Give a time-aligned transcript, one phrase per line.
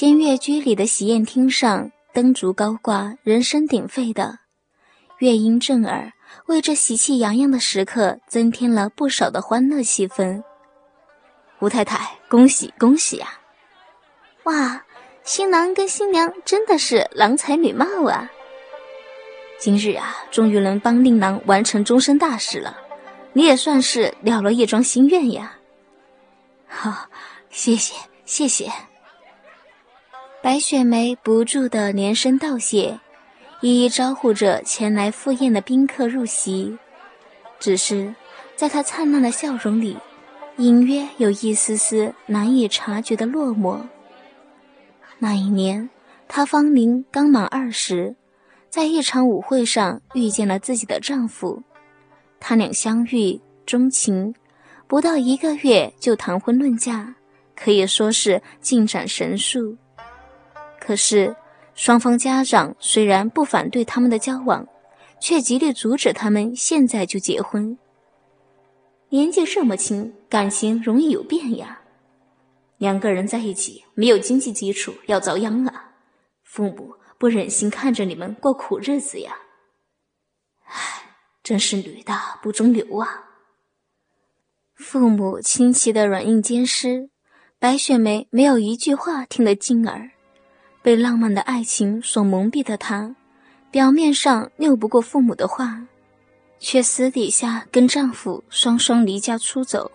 [0.00, 4.38] 仙乐居里的喜宴厅上，灯烛高挂，人声鼎沸的，
[5.18, 6.14] 乐音震耳，
[6.46, 10.42] 为这喜气洋洋的时刻增添了不少的欢乐气氛。
[11.58, 13.40] 吴太太，恭喜恭喜呀！
[14.44, 14.82] 哇，
[15.22, 18.30] 新郎跟新娘真的是郎才女貌啊！
[19.58, 22.74] 今日啊，终于能帮令郎完成终身大事了，
[23.34, 25.58] 你也算是了了一桩心愿呀！
[26.66, 27.10] 好，
[27.50, 27.94] 谢谢
[28.24, 28.72] 谢谢。
[30.42, 32.98] 白雪梅不住的连声道谢，
[33.60, 36.78] 一一招呼着前来赴宴的宾客入席。
[37.58, 38.14] 只是，
[38.56, 39.98] 在她灿烂的笑容里，
[40.56, 43.82] 隐约有一丝丝难以察觉的落寞。
[45.18, 45.90] 那一年，
[46.26, 48.16] 她芳龄刚满二十，
[48.70, 51.62] 在一场舞会上遇见了自己的丈夫，
[52.40, 54.34] 他俩相遇钟情，
[54.86, 57.14] 不到一个月就谈婚论嫁，
[57.54, 59.76] 可以说是进展神速。
[60.80, 61.36] 可是，
[61.74, 64.66] 双方家长虽然不反对他们的交往，
[65.20, 67.78] 却极力阻止他们现在就结婚。
[69.10, 71.82] 年纪这么轻，感情容易有变呀。
[72.78, 75.92] 两个人在一起没有经济基础，要遭殃啊！
[76.42, 79.36] 父母不忍心看着你们过苦日子呀。
[80.64, 83.26] 唉，真是女大不中留啊！
[84.74, 87.10] 父母亲戚的软硬兼施，
[87.58, 90.12] 白雪梅没有一句话听得进耳。
[90.82, 93.14] 被浪漫的爱情所蒙蔽的她，
[93.70, 95.82] 表面上拗不过父母的话，
[96.58, 99.90] 却私底下跟丈夫双双离家出走，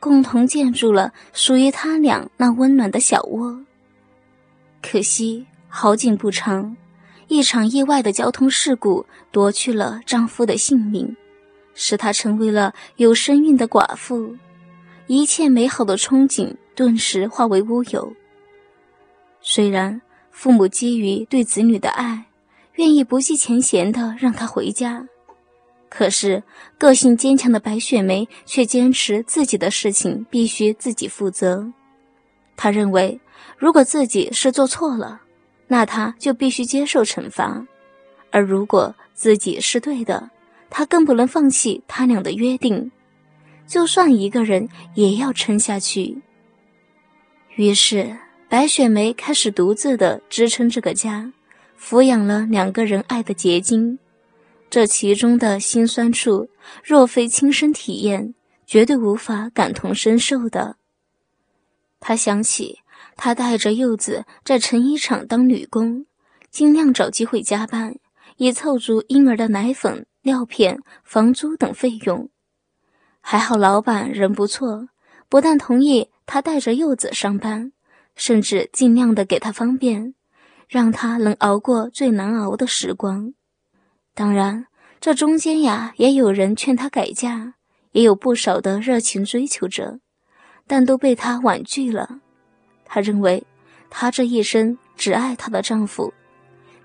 [0.00, 3.60] 共同建筑了属于他俩那温暖的小窝。
[4.82, 6.76] 可惜好景不长，
[7.28, 11.16] 一场意外的交通事故夺去了丈夫的性命，
[11.74, 14.36] 使她成为了有身孕的寡妇，
[15.06, 18.12] 一切美好的憧憬顿时化为乌有。
[19.40, 20.00] 虽然。
[20.38, 22.26] 父母基于对子女的爱，
[22.76, 25.04] 愿意不计前嫌的让他回家。
[25.88, 26.40] 可是
[26.78, 31.72] 个性坚强的白雪梅却坚持自己的事情必须自己负责。
[32.56, 33.18] 她认为，
[33.56, 35.22] 如果自己是做错了，
[35.66, 37.66] 那她就必须接受惩罚；
[38.30, 40.30] 而如果自己是对的，
[40.70, 42.92] 她更不能放弃他俩的约定，
[43.66, 46.16] 就算一个人也要撑下去。
[47.56, 48.16] 于是。
[48.50, 51.30] 白雪梅开始独自的支撑这个家，
[51.78, 53.98] 抚养了两个人爱的结晶。
[54.70, 56.48] 这其中的辛酸处，
[56.82, 58.34] 若非亲身体验，
[58.66, 60.76] 绝对无法感同身受的。
[62.00, 62.78] 她想起，
[63.16, 66.06] 她带着柚子在成衣厂当女工，
[66.50, 67.96] 尽量找机会加班，
[68.38, 72.30] 以凑足婴儿的奶粉、尿片、房租等费用。
[73.20, 74.88] 还好老板人不错，
[75.28, 77.72] 不但同意她带着柚子上班。
[78.18, 80.12] 甚至尽量的给他方便，
[80.68, 83.32] 让他能熬过最难熬的时光。
[84.12, 84.66] 当然，
[85.00, 87.54] 这中间呀，也有人劝她改嫁，
[87.92, 90.00] 也有不少的热情追求者，
[90.66, 92.18] 但都被她婉拒了。
[92.84, 93.46] 她认为，
[93.88, 96.12] 她这一生只爱她的丈夫，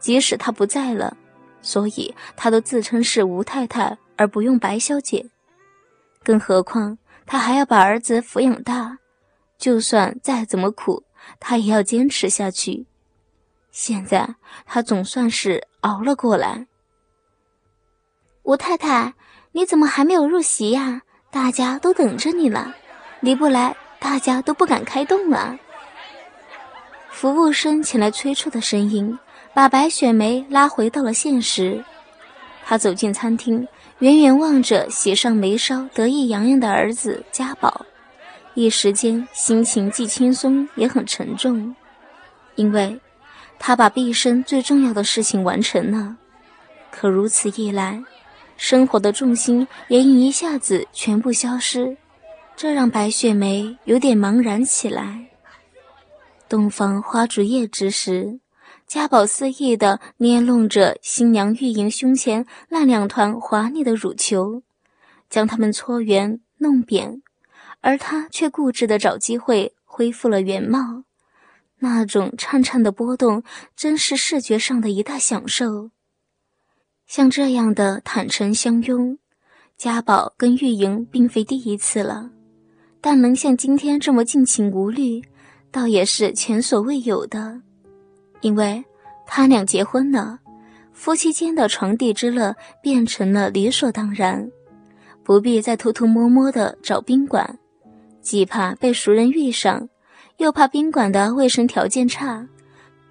[0.00, 1.16] 即使他不在了，
[1.62, 5.24] 所以她都自称是吴太太，而不用白小姐。
[6.24, 8.98] 更何况，她还要把儿子抚养大，
[9.56, 11.04] 就算再怎么苦。
[11.38, 12.86] 他也要坚持下去。
[13.70, 14.34] 现在
[14.66, 16.66] 他总算是熬了过来。
[18.42, 19.14] 吴太太，
[19.52, 21.02] 你怎么还没有入席呀？
[21.30, 22.74] 大家都等着你呢，
[23.20, 25.56] 你不来，大家都不敢开动了。
[27.10, 29.16] 服务生前来催促的声音，
[29.54, 31.84] 把白雪梅拉回到了现实。
[32.64, 33.68] 她走进餐厅，
[34.00, 37.86] 远远望着喜上眉梢、得意洋洋的儿子家宝。
[38.54, 41.74] 一时间，心情既轻松也很沉重，
[42.56, 43.00] 因为，
[43.58, 46.16] 他把毕生最重要的事情完成了。
[46.90, 48.02] 可如此一来，
[48.56, 51.96] 生活的重心也一下子全部消失，
[52.56, 55.26] 这让白雪梅有点茫然起来。
[56.48, 58.40] 洞房花烛夜之时，
[58.86, 64.64] 家宝肆意地捏弄着新娘玉莹胸前那两团华丽的乳球，
[65.30, 67.22] 将它们搓圆弄扁。
[67.80, 71.04] 而他却固执地找机会恢复了原貌，
[71.78, 73.42] 那种颤颤的波动，
[73.74, 75.90] 真是视觉上的一大享受。
[77.06, 79.18] 像这样的坦诚相拥，
[79.76, 82.30] 家宝跟玉莹并非第一次了，
[83.00, 85.22] 但能像今天这么尽情无虑，
[85.70, 87.62] 倒也是前所未有的。
[88.42, 88.84] 因为
[89.26, 90.38] 他俩结婚了，
[90.92, 94.50] 夫妻间的床笫之乐变成了理所当然，
[95.24, 97.58] 不必再偷偷摸摸的找宾馆。
[98.20, 99.88] 既怕被熟人遇上，
[100.36, 102.46] 又怕宾馆的卫生条件差，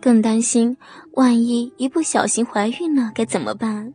[0.00, 0.76] 更担心
[1.12, 3.92] 万一一不小心怀孕了该怎么办。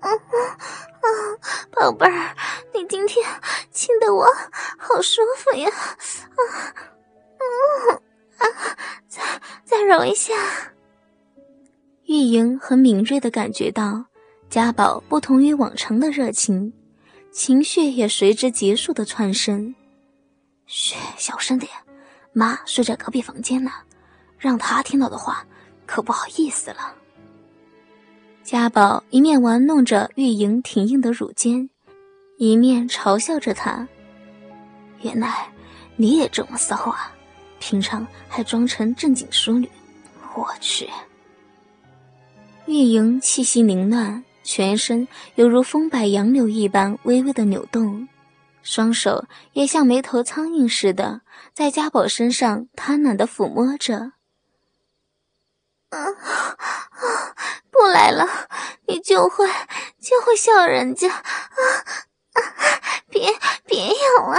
[0.00, 1.06] 啊啊，
[1.70, 2.36] 宝贝儿，
[2.74, 3.24] 你今天
[3.70, 4.26] 亲的我
[4.78, 5.68] 好舒服呀！
[5.70, 6.40] 啊，
[7.38, 7.94] 嗯
[8.38, 8.46] 啊，
[9.08, 9.22] 再
[9.64, 10.34] 再揉一下。
[12.06, 14.04] 玉莹很敏锐的感觉到
[14.50, 16.72] 家宝不同于往常的热情，
[17.32, 19.74] 情绪也随之急速的窜升。
[20.66, 21.72] 嘘，小声点，
[22.34, 23.72] 妈睡在隔壁房间呢，
[24.38, 25.44] 让她听到的话，
[25.86, 26.94] 可不好意思了。
[28.44, 31.70] 家宝一面玩弄着玉莹挺硬的乳尖，
[32.36, 33.88] 一面嘲笑着她
[35.00, 35.50] ：“原来
[35.96, 37.14] 你也这么骚啊，
[37.58, 39.70] 平常还装成正经淑女。
[40.34, 40.88] 我去！”
[42.66, 48.08] 玉莹气息凌乱，全身犹如风摆杨柳一般微微的扭动。
[48.62, 51.22] 双手也像没头苍蝇似的，
[51.52, 54.12] 在家宝身上贪婪的抚摸着。
[55.90, 56.56] 啊啊！
[57.70, 58.26] 不来了，
[58.86, 59.46] 你就会
[60.00, 61.22] 就会笑人家啊
[62.32, 62.40] 啊！
[63.08, 63.30] 别
[63.66, 64.38] 别咬啊！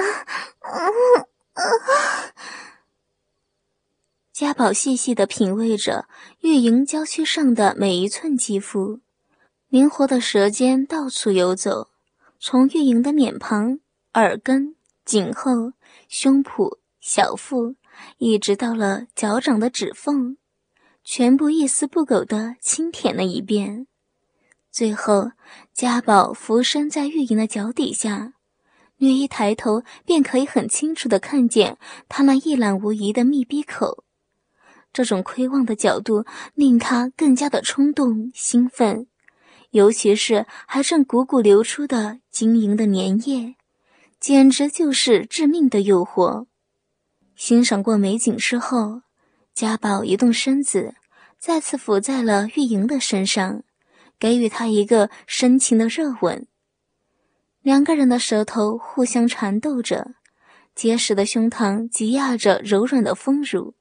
[0.62, 1.64] 嗯啊！
[4.32, 6.08] 家宝细细的品味着
[6.40, 9.02] 玉莹娇躯上的每一寸肌肤，
[9.74, 11.88] 灵活的舌尖到处游走，
[12.40, 13.80] 从玉莹的脸庞。
[14.14, 15.74] 耳根、颈后、
[16.08, 17.74] 胸脯、小腹，
[18.20, 20.38] 一直到了脚掌的指缝，
[21.04, 23.88] 全部一丝不苟地轻舔了一遍。
[24.72, 25.32] 最后，
[25.74, 28.34] 家宝俯身在玉莹的脚底下，
[28.98, 34.04] 略一抬头，便可以很清楚地看见他那一览无遗的密闭口。
[34.94, 39.08] 这种窥望的角度令他更加的冲动兴奋，
[39.74, 43.56] 尤其是还正汩汩流出的晶莹的粘液。
[44.20, 46.46] 简直就是致命的诱惑。
[47.36, 49.02] 欣赏过美景之后，
[49.54, 50.94] 家宝移动身子，
[51.38, 53.64] 再次伏在了玉莹的身上，
[54.18, 56.48] 给予她一个深情的热吻。
[57.62, 60.12] 两个人的舌头互相缠斗着，
[60.74, 63.74] 结实的胸膛挤压着柔软的丰乳，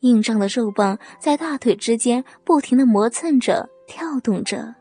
[0.00, 4.75] 硬胀的肉棒在大腿之间不停的磨蹭着、跳动着。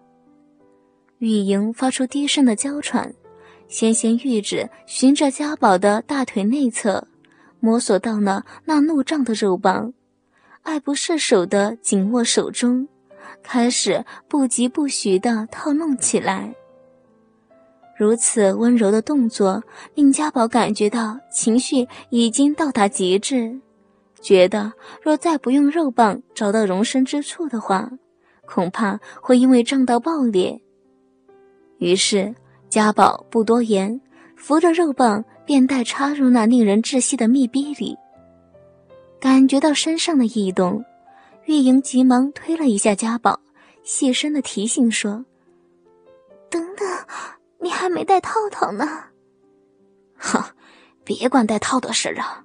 [1.19, 3.13] 玉莹发出低声的娇喘。
[3.67, 7.07] 纤纤玉指循着家宝的大腿内侧，
[7.59, 9.91] 摸索到了那怒胀的肉棒，
[10.61, 12.87] 爱不释手的紧握手中，
[13.41, 16.53] 开始不疾不徐的套弄起来。
[17.97, 19.63] 如此温柔的动作，
[19.95, 23.59] 令家宝感觉到情绪已经到达极致，
[24.21, 27.89] 觉得若再不用肉棒找到容身之处的话，
[28.45, 30.61] 恐怕会因为胀到爆裂。
[31.85, 32.33] 于是。
[32.67, 34.01] 家宝不多言，
[34.35, 37.95] 扶着肉棒便带插入那令人窒息的密闭里。
[39.21, 40.83] 感觉到身上的异动，
[41.45, 43.39] 玉莹急忙推了一下家宝，
[43.83, 45.23] 细声的提醒说
[46.49, 46.85] ：“等等，
[47.59, 48.85] 你还没戴套套呢。
[50.17, 50.43] ”“哼，
[51.05, 52.43] 别管戴套的事了。”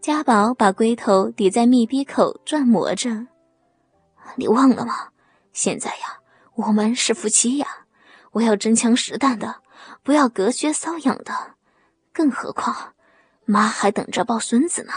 [0.00, 3.26] 家宝把龟头抵在密闭口转磨着。
[4.36, 5.08] “你忘了吗？
[5.52, 6.20] 现在呀，
[6.54, 7.66] 我们是夫妻呀。”
[8.34, 9.56] 我要真枪实弹的，
[10.02, 11.32] 不要隔靴搔痒的，
[12.12, 12.92] 更何况，
[13.44, 14.92] 妈还等着抱孙子呢。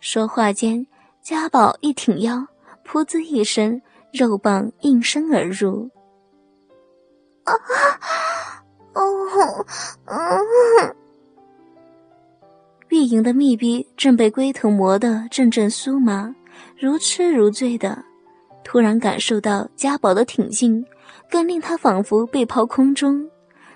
[0.00, 0.86] 说话间，
[1.22, 2.46] 家宝一挺腰，
[2.86, 5.90] 噗呲一声，肉棒应声而入。
[7.44, 7.52] 啊，
[8.94, 9.66] 哦，
[10.06, 10.96] 嗯。
[12.88, 16.34] 玉莹的密闭正被龟头磨得阵阵酥麻，
[16.78, 18.02] 如痴如醉的，
[18.64, 20.84] 突然感受到家宝的挺进。
[21.30, 23.30] 更令他仿佛被抛空中，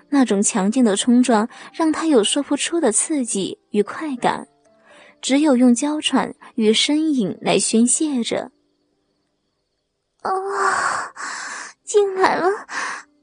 [0.09, 4.47] 那种强劲的冲撞让他有说不出的刺激与快感，
[5.21, 8.51] 只有用娇喘与呻吟来宣泄着。
[10.21, 10.31] 啊，
[11.83, 12.47] 进来了，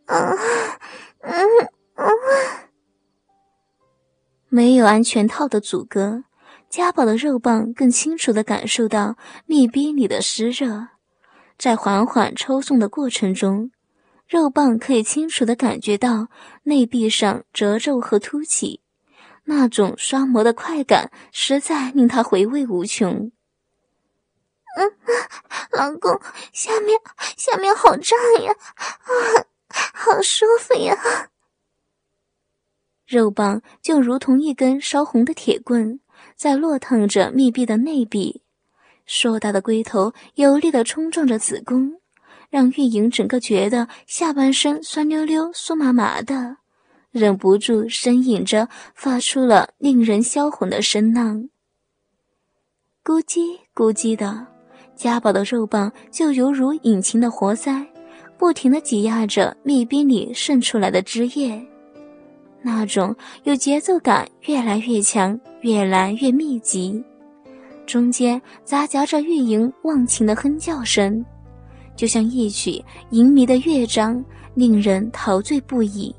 [0.07, 0.39] 嗯
[1.21, 1.47] 嗯
[1.97, 2.07] 嗯。
[4.49, 6.25] 没有安全套的阻隔，
[6.69, 9.17] 家宝的肉棒更清楚地感受到
[9.47, 10.89] 密闭里的湿热，
[11.59, 13.71] 在缓缓抽送的过程中。
[14.33, 16.29] 肉棒可以清楚的感觉到
[16.63, 18.81] 内壁上褶皱和凸起，
[19.45, 23.31] 那种刷磨的快感实在令他回味无穷。
[24.75, 24.91] 嗯，
[25.73, 26.19] 老公，
[26.51, 26.99] 下面
[27.37, 29.45] 下面好胀呀，啊，
[29.93, 30.97] 好舒服呀！
[33.07, 36.01] 肉棒就如同一根烧红的铁棍，
[36.35, 38.41] 在落烫着密闭的内壁，
[39.05, 42.01] 硕大的龟头有力的冲撞着子宫。
[42.53, 46.59] 让玉莹整个觉得下半身酸溜溜、酥麻麻的，
[47.11, 51.49] 忍不住呻吟着，发出了令人销魂的声浪。
[53.03, 54.47] 咕叽咕叽的，
[54.95, 57.87] 家宝的肉棒就犹如引擎的活塞，
[58.37, 61.59] 不停的挤压着密闭里渗出来的汁液，
[62.61, 67.03] 那种有节奏感越来越强，越来越密集，
[67.87, 71.25] 中间夹杂着玉莹忘情的哼叫声。
[71.97, 76.15] 就像一曲淫靡的乐章，令人陶醉不已。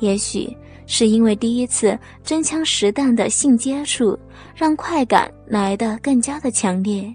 [0.00, 0.56] 也许
[0.86, 4.18] 是因为第一次真枪实弹的性接触，
[4.54, 7.14] 让快感来得更加的强烈，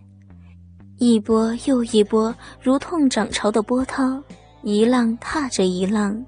[0.97, 4.21] 一波又一波如痛涨潮的波涛，
[4.63, 6.25] 一浪踏着一浪，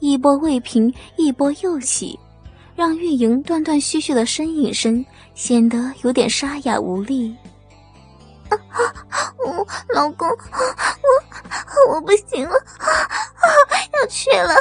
[0.00, 2.18] 一波未平，一波又起，
[2.74, 7.32] 让玉莹断断续续的呻吟声显得有点沙哑无力。
[9.38, 12.54] 我 老公，我我不行了，
[13.94, 14.54] 要去了。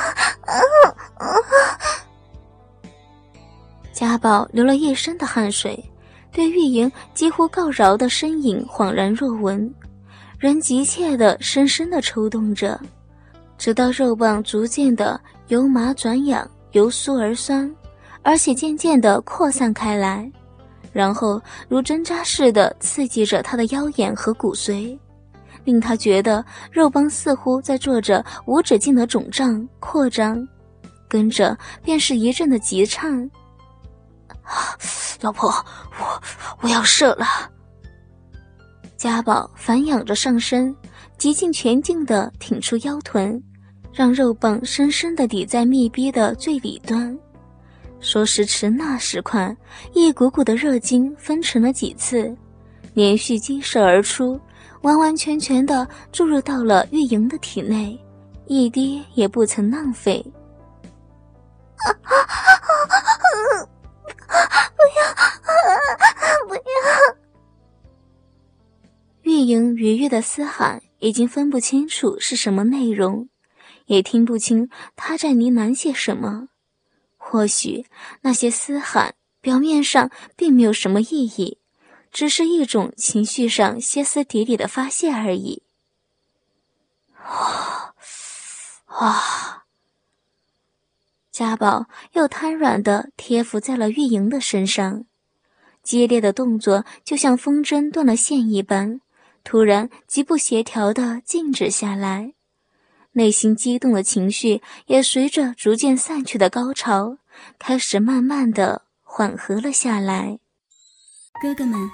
[3.94, 5.84] 家宝流了一身的汗水，
[6.32, 9.72] 对玉莹几乎告饶的身影恍然若闻，
[10.40, 12.80] 人急切的、深深的抽动着，
[13.58, 17.72] 直到肉棒逐渐的由麻转痒，由酥而酸，
[18.24, 20.32] 而且渐渐的扩散开来。
[20.92, 24.98] 然后如针扎似的刺激着他的腰眼和骨髓，
[25.64, 30.48] 令他觉得肉棒似乎在做着无止境的肿胀扩张，
[31.08, 33.30] 跟着便是一阵的急颤。
[35.22, 35.50] 老婆，
[36.00, 36.22] 我
[36.62, 37.26] 我要射了。
[38.98, 40.76] 家宝反仰着上身，
[41.18, 43.42] 极尽全劲地挺出腰臀，
[43.94, 47.18] 让肉棒深深地抵在密闭的最里端。
[48.02, 49.56] 说时迟，那时快，
[49.94, 52.36] 一股股的热精分成了几次，
[52.94, 54.40] 连续激射而出，
[54.82, 57.98] 完完全全的注入到了玉莹的体内，
[58.48, 60.22] 一滴也不曾浪费。
[64.76, 65.04] 不要，
[66.48, 66.62] 不要！
[69.22, 73.30] 玉莹愉悦的嘶喊，已经分不清楚是什么内容，
[73.86, 76.48] 也听不清她在呢喃些什么。
[77.32, 77.86] 或许
[78.24, 81.60] 那些嘶喊表面上并没有什么意义，
[82.12, 85.64] 只是一种情绪上歇斯底里的发泄而已。
[87.16, 87.94] 啊
[88.88, 89.64] 啊！
[91.32, 95.06] 家宝又瘫软的贴伏在了玉莹的身上，
[95.82, 99.00] 激烈的动作就像风筝断了线一般，
[99.46, 102.34] 突然极不协调的静止下来，
[103.14, 107.20] 内心激动的情绪也随着逐渐散去的高潮。
[107.60, 110.40] 开始慢慢的缓和了下来。
[111.42, 111.90] 哥哥们，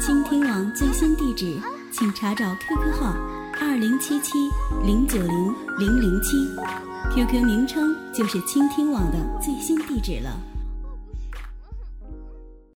[0.00, 1.58] 倾听网最新地址，
[1.92, 3.14] 请查找 QQ 号
[3.60, 4.50] 二零七七
[4.84, 6.36] 零九零零零七
[7.14, 10.51] ，QQ 名称就是倾听网的最新地址了。